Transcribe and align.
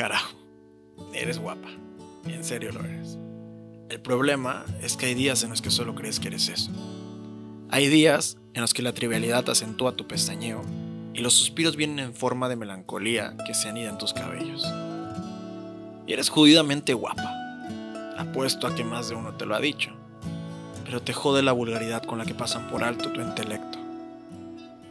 Carajo, 0.00 0.34
eres 1.12 1.38
guapa. 1.38 1.68
En 2.24 2.42
serio 2.42 2.72
lo 2.72 2.82
eres. 2.82 3.18
El 3.90 4.00
problema 4.00 4.64
es 4.80 4.96
que 4.96 5.04
hay 5.04 5.14
días 5.14 5.42
en 5.42 5.50
los 5.50 5.60
que 5.60 5.70
solo 5.70 5.94
crees 5.94 6.18
que 6.18 6.28
eres 6.28 6.48
eso. 6.48 6.70
Hay 7.68 7.88
días 7.88 8.38
en 8.54 8.62
los 8.62 8.72
que 8.72 8.80
la 8.80 8.94
trivialidad 8.94 9.46
acentúa 9.50 9.96
tu 9.96 10.08
pestañeo 10.08 10.62
y 11.12 11.20
los 11.20 11.34
suspiros 11.34 11.76
vienen 11.76 11.98
en 11.98 12.14
forma 12.14 12.48
de 12.48 12.56
melancolía 12.56 13.36
que 13.46 13.52
se 13.52 13.68
anida 13.68 13.90
en 13.90 13.98
tus 13.98 14.14
cabellos. 14.14 14.66
Y 16.06 16.14
eres 16.14 16.30
judidamente 16.30 16.94
guapa. 16.94 17.34
Apuesto 18.16 18.66
a 18.66 18.74
que 18.74 18.84
más 18.84 19.10
de 19.10 19.16
uno 19.16 19.34
te 19.34 19.44
lo 19.44 19.54
ha 19.54 19.60
dicho. 19.60 19.90
Pero 20.86 21.02
te 21.02 21.12
jode 21.12 21.42
la 21.42 21.52
vulgaridad 21.52 22.04
con 22.04 22.16
la 22.16 22.24
que 22.24 22.34
pasan 22.34 22.70
por 22.70 22.84
alto 22.84 23.12
tu 23.12 23.20
intelecto. 23.20 23.78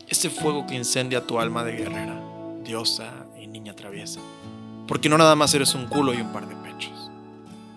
Ese 0.07 0.29
fuego 0.29 0.67
que 0.67 0.75
incendia 0.75 1.25
tu 1.25 1.39
alma 1.39 1.63
de 1.63 1.77
guerrera, 1.77 2.21
diosa 2.63 3.25
y 3.41 3.47
niña 3.47 3.75
traviesa. 3.75 4.19
Porque 4.89 5.07
no 5.07 5.19
nada 5.19 5.35
más 5.35 5.53
eres 5.53 5.75
un 5.75 5.85
culo 5.85 6.15
y 6.15 6.17
un 6.17 6.33
par 6.33 6.47
de 6.47 6.55
pechos. 6.55 7.11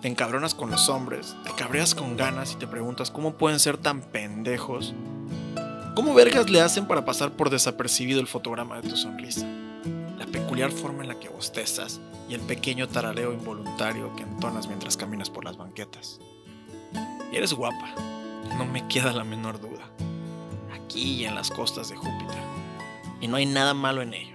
Te 0.01 0.07
encabronas 0.07 0.55
con 0.55 0.71
los 0.71 0.89
hombres, 0.89 1.35
te 1.43 1.51
cabreas 1.51 1.93
con 1.93 2.17
ganas 2.17 2.53
y 2.53 2.55
te 2.55 2.65
preguntas 2.65 3.11
cómo 3.11 3.35
pueden 3.35 3.59
ser 3.59 3.77
tan 3.77 4.01
pendejos. 4.01 4.95
¿Cómo 5.95 6.15
vergas 6.15 6.49
le 6.49 6.59
hacen 6.59 6.87
para 6.87 7.05
pasar 7.05 7.33
por 7.33 7.51
desapercibido 7.51 8.19
el 8.19 8.25
fotograma 8.25 8.81
de 8.81 8.89
tu 8.89 8.97
sonrisa? 8.97 9.45
La 10.17 10.25
peculiar 10.25 10.71
forma 10.71 11.03
en 11.03 11.09
la 11.09 11.19
que 11.19 11.29
bostezas 11.29 12.01
y 12.27 12.33
el 12.33 12.41
pequeño 12.41 12.89
taraleo 12.89 13.31
involuntario 13.31 14.15
que 14.15 14.23
entonas 14.23 14.67
mientras 14.67 14.97
caminas 14.97 15.29
por 15.29 15.45
las 15.45 15.55
banquetas. 15.55 16.19
Eres 17.31 17.53
guapa, 17.53 17.93
no 18.57 18.65
me 18.65 18.87
queda 18.87 19.13
la 19.13 19.23
menor 19.23 19.61
duda. 19.61 19.87
Aquí 20.73 21.13
y 21.13 21.25
en 21.25 21.35
las 21.35 21.51
costas 21.51 21.89
de 21.89 21.95
Júpiter. 21.95 22.41
Y 23.21 23.27
no 23.27 23.35
hay 23.35 23.45
nada 23.45 23.75
malo 23.75 24.01
en 24.01 24.15
ello. 24.15 24.32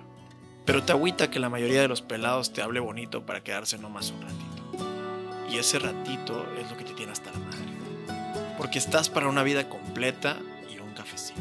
Pero 0.68 0.82
te 0.82 0.92
agüita 0.92 1.30
que 1.30 1.40
la 1.40 1.48
mayoría 1.48 1.80
de 1.80 1.88
los 1.88 2.02
pelados 2.02 2.52
te 2.52 2.60
hable 2.60 2.78
bonito 2.78 3.24
para 3.24 3.42
quedarse 3.42 3.78
nomás 3.78 4.10
un 4.10 4.20
ratito. 4.20 5.48
Y 5.50 5.56
ese 5.56 5.78
ratito 5.78 6.46
es 6.60 6.70
lo 6.70 6.76
que 6.76 6.84
te 6.84 6.92
tiene 6.92 7.12
hasta 7.12 7.30
la 7.30 7.38
madre. 7.38 8.54
Porque 8.58 8.78
estás 8.78 9.08
para 9.08 9.28
una 9.28 9.42
vida 9.42 9.70
completa 9.70 10.36
y 10.70 10.78
un 10.78 10.92
cafecito. 10.92 11.40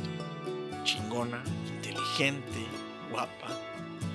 Chingona, 0.86 1.44
inteligente, 1.76 2.66
guapa. 3.12 3.50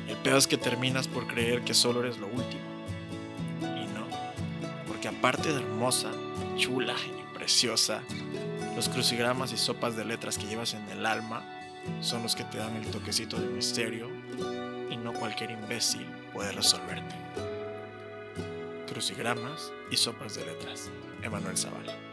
El 0.09 0.17
peor 0.17 0.39
es 0.39 0.47
que 0.47 0.57
terminas 0.57 1.09
por 1.09 1.27
creer 1.27 1.61
que 1.61 1.75
solo 1.75 2.01
eres 2.01 2.17
lo 2.17 2.29
último. 2.29 2.63
Y 3.61 3.85
no. 3.93 4.07
Porque 4.89 5.09
aparte 5.09 5.53
de 5.53 5.61
hermosa, 5.61 6.11
chula 6.57 6.95
y 6.95 7.37
preciosa, 7.37 8.01
los 8.75 8.89
crucigramas 8.89 9.53
y 9.53 9.59
sopas 9.59 9.95
de 9.95 10.07
letras 10.07 10.39
que 10.39 10.47
llevas 10.47 10.73
en 10.73 10.89
el 10.89 11.05
alma 11.05 11.62
son 12.01 12.23
los 12.23 12.35
que 12.35 12.45
te 12.45 12.59
dan 12.59 12.77
el 12.77 12.91
toquecito 12.91 13.39
de 13.39 13.47
misterio 13.47 14.09
y 14.91 14.97
no 14.97 15.13
cualquier 15.13 15.51
imbécil 15.51 16.07
puede 16.33 16.53
resolverte. 16.53 17.15
Crucigramas 18.89 19.73
y 19.91 19.97
sopas 19.97 20.35
de 20.35 20.45
letras. 20.45 20.91
Emanuel 21.23 21.57
Zavala. 21.57 22.12